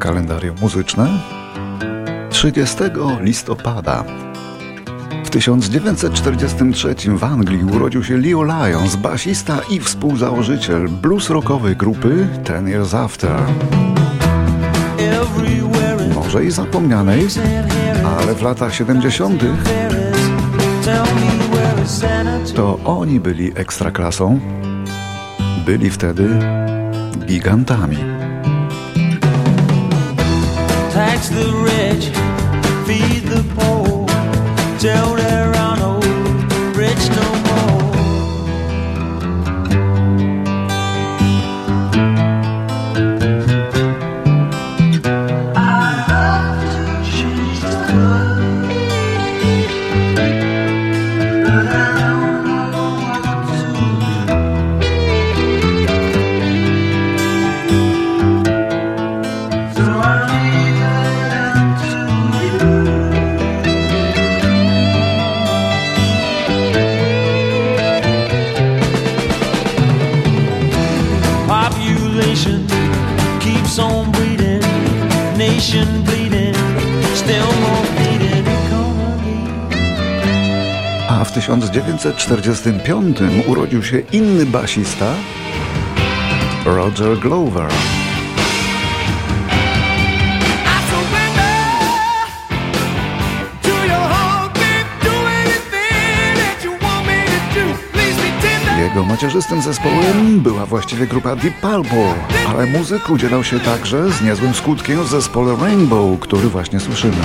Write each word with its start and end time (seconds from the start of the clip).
kalendarium 0.00 0.56
muzyczne 0.60 1.08
30 2.30 2.76
listopada 3.20 4.04
w 5.24 5.32
1943 5.32 6.94
w 7.16 7.24
Anglii 7.24 7.64
urodził 7.64 8.04
się 8.04 8.16
Leo 8.16 8.42
Lyons, 8.42 8.96
basista 8.96 9.60
i 9.70 9.80
współzałożyciel 9.80 10.88
blues 10.88 11.30
rockowej 11.30 11.76
grupy 11.76 12.26
Ten 12.44 12.68
Years 12.68 12.94
After. 12.94 13.40
Może 16.14 16.44
i 16.44 16.50
zapomnianej, 16.50 17.26
ale 18.20 18.34
w 18.34 18.42
latach 18.42 18.74
70. 18.74 19.42
to 22.54 22.78
oni 22.84 23.20
byli 23.20 23.52
ekstraklasą. 23.54 24.40
Byli 25.66 25.90
wtedy 25.90 26.28
gigantami. 27.26 27.96
Tax 30.92 31.28
the 31.28 31.52
rich, 31.54 32.06
feed 32.84 33.22
the 33.28 33.44
poor, 33.54 34.06
tell 34.80 35.14
there 35.14 35.49
1945 81.72 83.18
urodził 83.46 83.82
się 83.82 83.98
inny 84.12 84.46
basista, 84.46 85.14
Roger 86.64 87.18
Glover. 87.18 87.70
Jego 98.78 99.04
macierzystym 99.04 99.62
zespołem 99.62 100.40
była 100.40 100.66
właściwie 100.66 101.06
grupa 101.06 101.36
Deep 101.36 101.54
Purple, 101.60 102.14
ale 102.48 102.66
muzyk 102.66 103.10
udzielał 103.10 103.44
się 103.44 103.60
także 103.60 104.10
z 104.10 104.22
niezłym 104.22 104.54
skutkiem 104.54 105.04
w 105.04 105.08
zespole 105.08 105.56
Rainbow, 105.56 106.20
który 106.20 106.48
właśnie 106.48 106.80
słyszymy. 106.80 107.16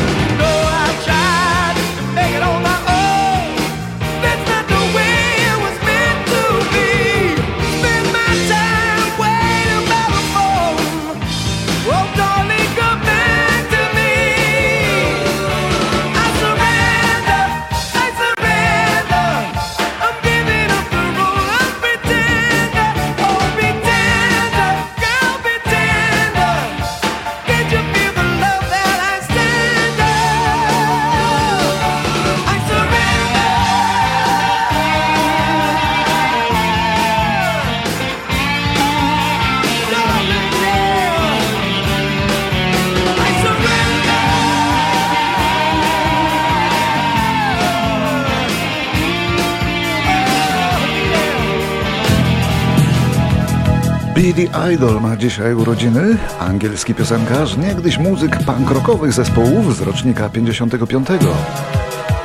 Billy 54.25 54.49
Idol 54.73 55.01
ma 55.01 55.17
dzisiaj 55.17 55.53
urodziny. 55.53 56.17
Angielski 56.39 56.95
piosenkarz, 56.95 57.57
niegdyś 57.57 57.97
muzyk 57.97 58.37
punk 58.45 58.71
rockowych 58.71 59.13
zespołów 59.13 59.77
z 59.77 59.81
rocznika 59.81 60.29
55. 60.29 61.07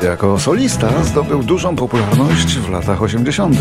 Jako 0.02 0.38
solista 0.38 1.04
zdobył 1.04 1.42
dużą 1.42 1.76
popularność 1.76 2.58
w 2.58 2.70
latach 2.70 3.02
80. 3.02 3.56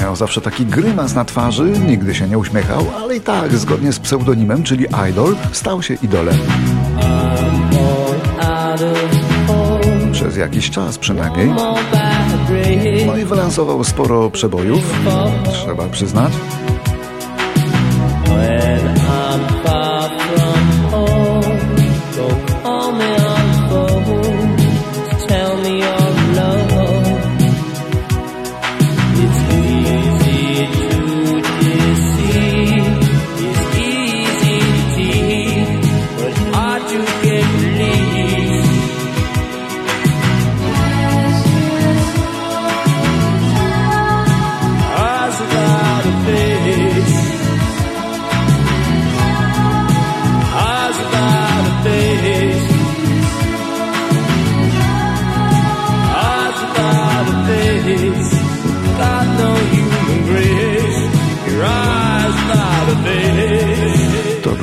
Miał 0.00 0.16
zawsze 0.16 0.40
taki 0.40 0.66
grymas 0.66 1.14
na 1.14 1.24
twarzy, 1.24 1.72
nigdy 1.86 2.14
się 2.14 2.28
nie 2.28 2.38
uśmiechał, 2.38 2.86
ale 2.96 3.16
i 3.16 3.20
tak, 3.20 3.56
zgodnie 3.56 3.92
z 3.92 3.98
pseudonimem, 3.98 4.62
czyli 4.62 4.86
Idol, 5.10 5.36
stał 5.52 5.82
się 5.82 5.94
idolem. 5.94 6.38
Przez 10.12 10.36
jakiś 10.36 10.70
czas 10.70 10.98
przynajmniej. 10.98 11.50
No 13.06 13.16
i 13.16 13.24
wylansował 13.24 13.84
sporo 13.84 14.30
przebojów, 14.30 14.94
trzeba 15.52 15.88
przyznać. 15.88 16.32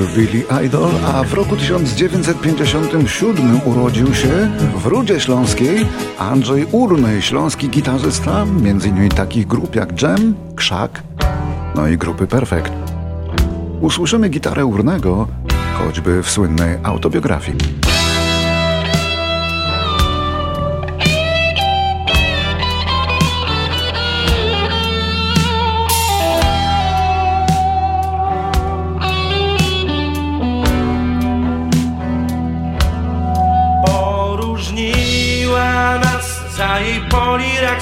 Billy 0.06 0.66
Idol, 0.66 0.92
a 1.06 1.24
w 1.24 1.34
roku 1.34 1.56
1957 1.56 3.62
urodził 3.66 4.14
się 4.14 4.52
w 4.76 4.86
Rudzie 4.86 5.20
Śląskiej 5.20 5.86
Andrzej 6.18 6.66
Urny, 6.72 7.22
śląski 7.22 7.70
gitarzysta, 7.70 8.42
m.in. 8.42 9.10
takich 9.10 9.48
grup 9.48 9.76
jak 9.76 10.02
Jam, 10.02 10.36
Krzak, 10.56 11.04
no 11.76 11.88
i 11.88 11.98
grupy 11.98 12.28
Perfect. 12.28 12.72
Usłyszymy 13.82 14.30
gitarę 14.30 14.66
Urnego, 14.66 15.28
choćby 15.74 16.24
w 16.24 16.30
słynnej 16.30 16.78
autobiografii. 16.84 17.58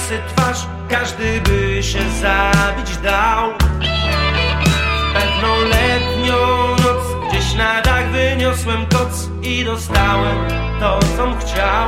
Polireksy 0.01 0.19
twarz 0.35 0.67
Każdy 0.89 1.41
by 1.41 1.83
się 1.83 1.99
zabić 2.21 2.97
dał. 2.97 3.49
Pewną 5.13 5.59
letnią 5.59 6.67
noc 6.69 7.29
Gdzieś 7.29 7.53
na 7.53 7.81
dach 7.81 8.11
wyniosłem 8.11 8.85
koc 8.85 9.29
I 9.43 9.65
dostałem 9.65 10.37
to, 10.79 10.99
com 11.17 11.39
chciał. 11.39 11.87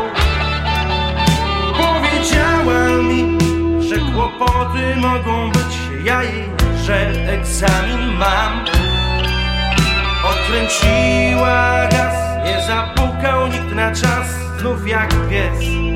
Powiedziała 1.77 2.87
mi, 2.87 3.37
że 3.89 3.95
kłopoty 3.95 4.95
mogą 4.95 5.51
być 5.51 6.03
Ja 6.03 6.23
jej, 6.23 6.49
że 6.85 7.07
egzamin 7.33 8.17
mam. 8.17 8.65
Odkręciła 10.23 11.83
na 13.75 13.91
czas, 13.91 14.27
znów 14.59 14.87
jak 14.87 15.09
pies 15.29 15.92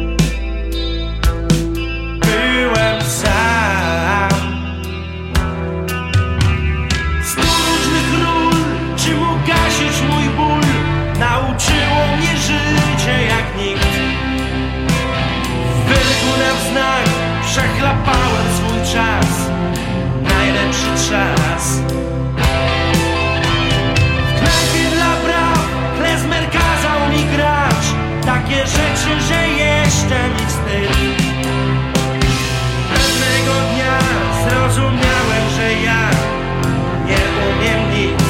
W 24.35 24.37
dla 24.95 25.11
klezmer 25.97 26.45
kazał 26.51 26.99
mi 27.09 27.23
grać. 27.35 27.83
Takie 28.25 28.55
rzeczy, 28.55 29.21
że 29.27 29.47
jeszcze 29.47 30.29
mi 30.29 30.45
wstyd. 30.47 30.97
Pewnego 32.93 33.53
dnia 33.73 33.99
zrozumiałem, 34.49 35.43
że 35.55 35.73
ja 35.73 36.09
nie 37.07 37.21
umiem 37.47 37.81
nic. 37.91 38.27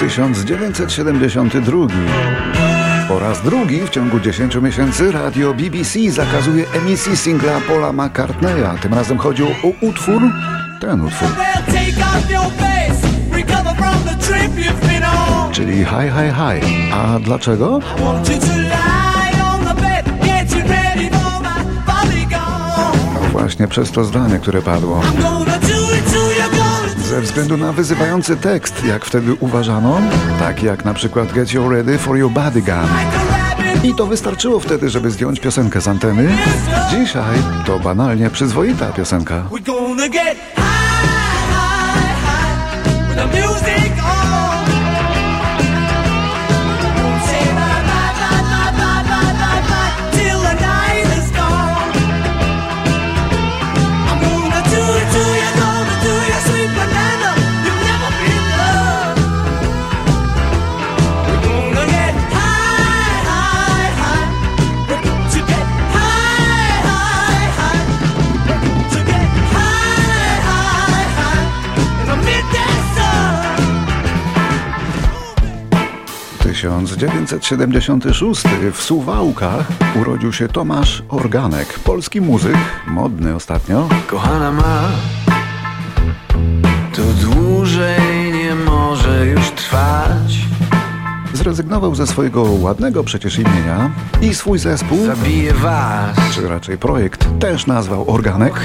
1972. 0.00 2.67
Po 3.08 3.18
raz 3.18 3.42
drugi 3.42 3.80
w 3.80 3.90
ciągu 3.90 4.20
10 4.20 4.54
miesięcy 4.54 5.12
radio 5.12 5.54
BBC 5.54 6.10
zakazuje 6.10 6.64
emisji 6.74 7.16
singla 7.16 7.60
Paula 7.68 7.92
McCartneya. 7.92 8.78
Tym 8.82 8.94
razem 8.94 9.18
chodzi 9.18 9.42
o 9.42 9.46
utwór, 9.80 10.22
ten 10.80 11.00
utwór. 11.00 11.28
Czyli 15.52 15.84
hi, 15.84 15.84
hi, 15.84 16.32
hi. 16.34 16.92
A 16.92 17.18
dlaczego? 17.18 17.80
No 23.14 23.20
właśnie 23.32 23.68
przez 23.68 23.90
to 23.90 24.04
zdanie, 24.04 24.38
które 24.38 24.62
padło. 24.62 25.02
Ze 27.08 27.20
względu 27.20 27.56
na 27.56 27.72
wyzywający 27.72 28.36
tekst, 28.36 28.84
jak 28.84 29.04
wtedy 29.04 29.34
uważano, 29.40 30.00
tak 30.38 30.62
jak 30.62 30.84
na 30.84 30.94
przykład 30.94 31.32
Get 31.32 31.52
You 31.52 31.68
Ready 31.68 31.98
for 31.98 32.16
Your 32.16 32.30
Body 32.30 32.62
Gun. 32.62 32.88
I 33.90 33.94
to 33.94 34.06
wystarczyło 34.06 34.60
wtedy, 34.60 34.90
żeby 34.90 35.10
zdjąć 35.10 35.40
piosenkę 35.40 35.80
z 35.80 35.88
anteny. 35.88 36.28
Dzisiaj 36.90 37.38
to 37.66 37.78
banalnie 37.78 38.30
przyzwoita 38.30 38.92
piosenka. 38.92 39.44
1976 76.98 78.42
w 78.72 78.82
Suwałkach 78.82 79.66
urodził 80.00 80.32
się 80.32 80.48
Tomasz 80.48 81.02
Organek, 81.08 81.78
polski 81.78 82.20
muzyk, 82.20 82.56
modny 82.86 83.34
ostatnio. 83.34 83.88
Kochana 84.06 84.52
ma 84.52 84.82
To 86.96 87.02
dłużej 87.02 88.32
nie 88.32 88.54
może 88.54 89.26
już 89.26 89.50
trwać 89.50 90.17
Zrezygnował 91.38 91.94
ze 91.94 92.06
swojego 92.06 92.42
ładnego 92.42 93.04
przecież 93.04 93.38
imienia 93.38 93.90
i 94.22 94.34
swój 94.34 94.58
zespół, 94.58 95.06
Zabije 95.06 95.54
was 95.54 96.16
czy 96.34 96.48
raczej 96.48 96.78
projekt, 96.78 97.28
też 97.38 97.66
nazwał 97.66 98.10
Organek. 98.10 98.60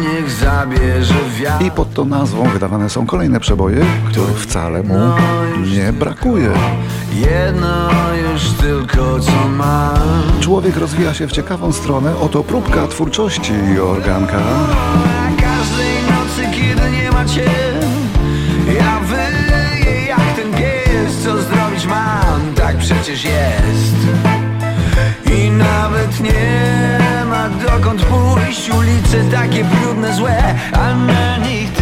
Niech 0.00 0.30
zabierze 0.30 1.14
wiatr 1.40 1.64
I 1.64 1.70
pod 1.70 1.94
tą 1.94 2.04
nazwą 2.04 2.48
wydawane 2.48 2.90
są 2.90 3.06
kolejne 3.06 3.40
przeboje, 3.40 3.84
których 4.08 4.38
wcale 4.40 4.82
mu 4.82 4.94
nie 5.74 5.92
brakuje. 5.92 6.52
Jedno 7.14 7.88
już 8.32 8.50
tylko 8.50 9.20
co 9.20 9.48
mam 9.48 10.22
Człowiek 10.40 10.76
rozwija 10.76 11.14
się 11.14 11.26
w 11.26 11.32
ciekawą 11.32 11.72
stronę, 11.72 12.18
oto 12.18 12.42
próbka 12.42 12.86
twórczości 12.86 13.52
Organka. 13.82 14.40
Każdej 15.36 15.94
nocy 16.02 16.58
kiedy 16.58 16.90
nie 16.90 17.10
ma 17.10 17.24
przecież 23.14 23.32
jest. 23.32 23.96
I 25.38 25.50
nawet 25.50 26.20
nie 26.20 26.98
ma 27.26 27.48
dokąd 27.48 28.04
pójść. 28.04 28.70
Ulice 28.70 29.24
takie 29.32 29.64
brudne, 29.64 30.14
złe 30.14 30.54
A 30.72 30.94
na 30.94 31.36
nich 31.36 31.79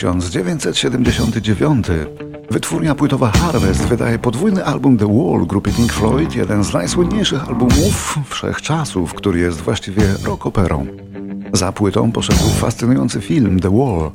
1979. 0.00 1.86
Wytwórnia 2.50 2.94
płytowa 2.94 3.30
Harvest 3.30 3.82
wydaje 3.82 4.18
podwójny 4.18 4.64
album 4.64 4.98
The 4.98 5.06
Wall 5.06 5.46
grupy 5.46 5.72
Pink 5.72 5.92
Floyd, 5.92 6.34
jeden 6.36 6.64
z 6.64 6.72
najsłynniejszych 6.72 7.48
albumów 7.48 8.18
wszechczasów, 8.28 9.14
który 9.14 9.40
jest 9.40 9.60
właściwie 9.60 10.02
rockoperą. 10.24 10.86
Za 11.52 11.72
płytą 11.72 12.12
poszedł 12.12 12.38
fascynujący 12.38 13.20
film 13.20 13.60
The 13.60 13.70
Wall. 13.70 14.10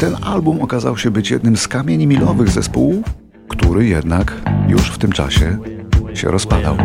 Ten 0.00 0.16
album 0.22 0.62
okazał 0.62 0.96
się 0.96 1.10
być 1.10 1.30
jednym 1.30 1.56
z 1.56 1.68
kamieni 1.68 2.06
milowych 2.06 2.48
zespołu, 2.48 3.02
który 3.48 3.86
jednak 3.86 4.32
już 4.68 4.82
w 4.82 4.98
tym 4.98 5.12
czasie 5.12 5.58
się 6.14 6.30
rozpadał. 6.30 6.76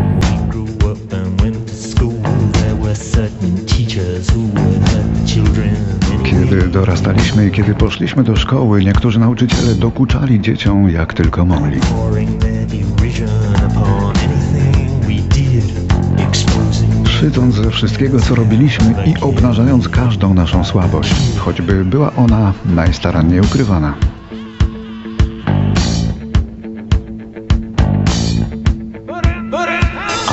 Kiedy 7.52 7.74
poszliśmy 7.74 8.24
do 8.24 8.36
szkoły, 8.36 8.84
niektórzy 8.84 9.18
nauczyciele 9.18 9.74
dokuczali 9.74 10.40
dzieciom 10.40 10.90
jak 10.90 11.14
tylko 11.14 11.44
mogli. 11.44 11.80
Szydząc 17.04 17.54
ze 17.54 17.70
wszystkiego, 17.70 18.20
co 18.20 18.34
robiliśmy 18.34 18.94
i 19.06 19.20
obnażając 19.20 19.88
każdą 19.88 20.34
naszą 20.34 20.64
słabość, 20.64 21.14
choćby 21.38 21.84
była 21.84 22.12
ona 22.14 22.52
najstaranniej 22.64 23.40
ukrywana. 23.40 23.94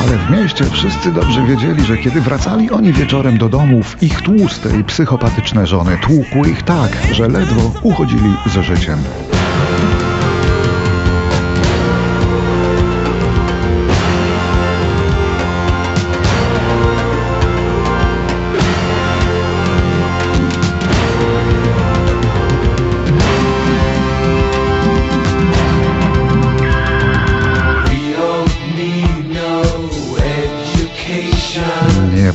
Ale 0.09 0.17
w 0.17 0.29
mieście 0.31 0.65
wszyscy 0.65 1.11
dobrze 1.11 1.45
wiedzieli, 1.45 1.85
że 1.85 1.97
kiedy 1.97 2.21
wracali 2.21 2.71
oni 2.71 2.93
wieczorem 2.93 3.37
do 3.37 3.49
domów, 3.49 4.03
ich 4.03 4.21
tłuste 4.21 4.79
i 4.79 4.83
psychopatyczne 4.83 5.67
żony 5.67 5.97
tłukły 5.97 6.49
ich 6.49 6.63
tak, 6.63 6.91
że 7.11 7.27
ledwo 7.27 7.71
uchodzili 7.83 8.33
ze 8.53 8.63
życiem. 8.63 8.99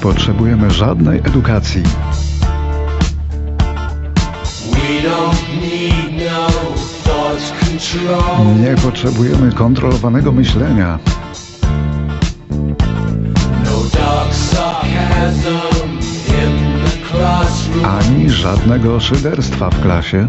Potrzebujemy 0.04 0.70
żadnej 0.70 1.18
edukacji. 1.18 1.82
No. 8.06 8.44
Nie 8.60 8.76
potrzebujemy 8.76 9.52
kontrolowanego 9.52 10.32
myślenia. 10.32 10.98
No. 13.64 13.84
Ani 17.88 18.30
żadnego 18.30 19.00
szyderstwa 19.00 19.70
w 19.70 19.82
klasie. 19.82 20.26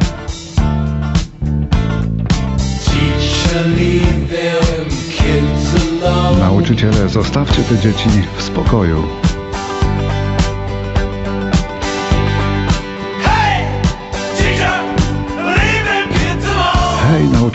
Nauczyciele, 6.39 7.09
zostawcie 7.09 7.63
te 7.63 7.77
dzieci 7.77 8.09
w 8.37 8.41
spokoju. 8.41 9.03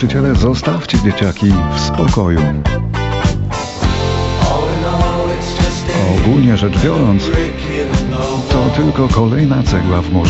Nauczyciele, 0.00 0.34
zostawcie 0.34 0.98
dzieciaki 0.98 1.52
w 1.76 1.80
spokoju. 1.80 2.40
Ogólnie 6.20 6.56
rzecz 6.56 6.78
biorąc, 6.84 7.30
to 8.50 8.70
tylko 8.76 9.08
kolejna 9.08 9.62
cegła 9.62 10.02
w 10.02 10.12
a 10.14 10.24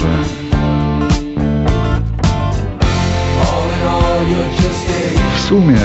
W 5.37 5.41
sumie 5.41 5.81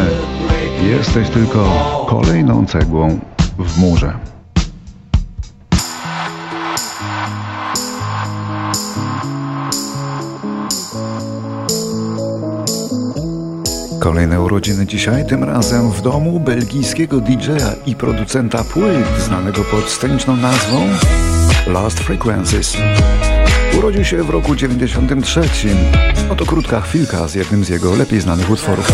jesteś 0.89 1.29
tylko 1.29 1.65
kolejną 2.09 2.65
cegłą 2.65 3.19
w 3.59 3.77
murze. 3.77 4.34
Kolejne 14.05 14.41
urodziny 14.41 14.85
dzisiaj, 14.85 15.25
tym 15.25 15.43
razem 15.43 15.91
w 15.91 16.01
domu 16.01 16.39
belgijskiego 16.39 17.21
DJ-a 17.21 17.89
i 17.89 17.95
producenta 17.95 18.63
płyt, 18.63 19.05
znanego 19.25 19.63
pod 19.63 19.89
sceniczną 19.89 20.35
nazwą 20.35 20.87
Lost 21.67 21.99
Frequencies. 21.99 22.77
Urodził 23.77 24.05
się 24.05 24.23
w 24.23 24.29
roku 24.29 24.55
93. 24.55 25.41
Oto 26.29 26.45
krótka 26.45 26.81
chwilka 26.81 27.27
z 27.27 27.35
jednym 27.35 27.63
z 27.63 27.69
jego 27.69 27.95
lepiej 27.95 28.21
znanych 28.21 28.49
utworów. 28.49 28.91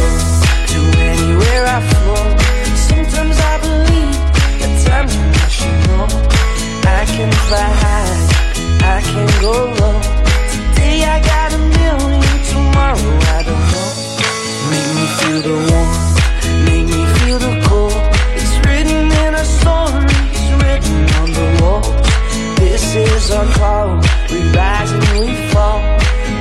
I 8.83 9.01
can 9.03 9.41
go 9.41 9.51
low. 9.51 10.01
Today 10.51 11.03
I 11.03 11.19
got 11.19 11.53
a 11.53 11.57
million, 11.57 12.21
tomorrow 12.51 13.39
I 13.39 13.43
don't 13.43 13.70
feel 15.21 15.41
the 15.41 15.57
warmth, 15.69 16.65
make 16.65 16.85
me 16.85 17.01
feel 17.19 17.39
the 17.39 17.53
cold. 17.67 17.93
It's 18.39 18.55
written 18.65 19.05
in 19.23 19.31
our 19.35 19.49
stories, 19.59 20.41
written 20.61 20.99
on 21.21 21.29
the 21.37 21.47
walls. 21.61 21.89
This 22.59 22.95
is 22.95 23.31
our 23.31 23.45
call, 23.57 23.89
we 24.31 24.39
rise 24.57 24.91
and 24.91 25.03
we 25.19 25.27
fall. 25.51 25.79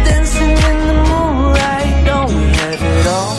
Dancing 0.06 0.54
in 0.68 0.78
the 0.88 0.96
moonlight, 1.10 2.06
don't 2.06 2.32
we 2.36 2.44
have 2.60 2.82
it 2.82 3.06
all? 3.06 3.36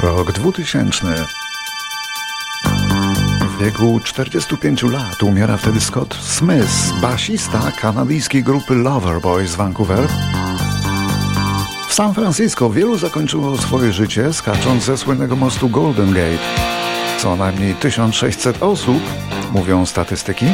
Rok 0.00 0.32
2000. 0.32 1.47
W 3.58 3.60
wieku 3.60 4.00
45 4.04 4.82
lat 4.82 5.22
umiera 5.22 5.56
wtedy 5.56 5.80
Scott 5.80 6.14
Smith, 6.14 7.00
basista 7.00 7.72
kanadyjskiej 7.80 8.42
grupy 8.42 8.74
Loverboy 8.74 9.46
z 9.46 9.54
Vancouver. 9.54 10.08
W 11.88 11.94
San 11.94 12.14
Francisco 12.14 12.70
wielu 12.70 12.98
zakończyło 12.98 13.58
swoje 13.58 13.92
życie 13.92 14.32
skacząc 14.32 14.84
ze 14.84 14.96
słynnego 14.96 15.36
mostu 15.36 15.68
Golden 15.68 16.12
Gate. 16.12 16.38
Co 17.18 17.36
najmniej 17.36 17.74
1600 17.74 18.62
osób, 18.62 19.02
mówią 19.52 19.86
statystyki. 19.86 20.46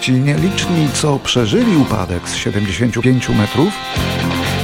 Ci 0.00 0.12
nieliczni, 0.12 0.88
co 0.94 1.18
przeżyli 1.18 1.76
upadek 1.76 2.28
z 2.28 2.34
75 2.34 3.28
metrów, 3.28 3.72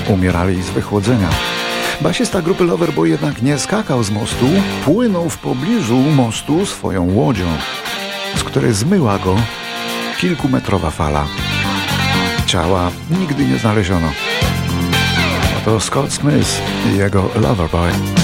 umierali 0.09 0.63
z 0.63 0.71
wychłodzenia. 0.71 1.29
Basista 2.05 2.43
grupy 2.43 2.65
Loverboy 2.65 3.09
jednak 3.09 3.43
nie 3.43 3.59
skakał 3.59 4.03
z 4.03 4.11
mostu, 4.11 4.47
płynął 4.85 5.29
w 5.29 5.39
pobliżu 5.39 5.97
mostu 5.97 6.67
swoją 6.67 7.15
łodzią, 7.15 7.47
z 8.37 8.45
której 8.45 8.73
zmyła 8.73 9.19
go 9.19 9.37
kilkumetrowa 10.21 10.91
fala. 10.91 11.27
Ciała 12.47 12.91
nigdy 13.21 13.47
nie 13.47 13.59
znaleziono. 13.59 14.09
Oto 15.59 15.81
Scott 15.81 16.13
Smith 16.13 16.63
i 16.87 16.97
jego 16.97 17.31
Loverboy. 17.41 18.24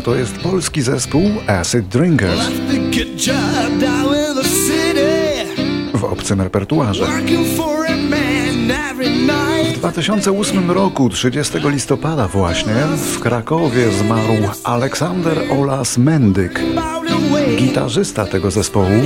To 0.00 0.14
jest 0.14 0.38
polski 0.38 0.82
zespół 0.82 1.30
Acid 1.46 1.88
Drinkers 1.88 2.40
w 5.94 6.04
obcym 6.04 6.40
repertuarze. 6.40 7.06
W 9.74 9.78
2008 9.78 10.70
roku, 10.70 11.08
30 11.08 11.58
listopada 11.64 12.28
właśnie, 12.28 12.74
w 12.96 13.20
Krakowie 13.20 13.90
zmarł 13.90 14.34
Aleksander 14.64 15.38
Olas 15.50 15.98
Mendyk, 15.98 16.60
gitarzysta 17.56 18.26
tego 18.26 18.50
zespołu. 18.50 19.02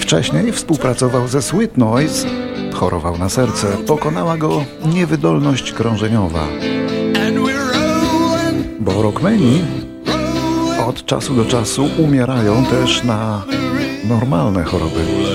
Wcześniej 0.00 0.52
współpracował 0.52 1.28
ze 1.28 1.42
Sweet 1.42 1.78
Noise, 1.78 2.28
chorował 2.72 3.18
na 3.18 3.28
serce, 3.28 3.66
pokonała 3.86 4.36
go 4.36 4.64
niewydolność 4.86 5.72
krążeniowa. 5.72 6.71
Bo 8.82 9.02
rockmeni 9.02 9.64
od 10.88 11.06
czasu 11.06 11.34
do 11.34 11.44
czasu 11.44 11.88
umierają 11.98 12.64
też 12.64 13.04
na 13.04 13.42
normalne 14.08 14.64
choroby. 14.64 15.31